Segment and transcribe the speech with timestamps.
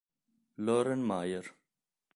[0.57, 1.45] Loren Meyer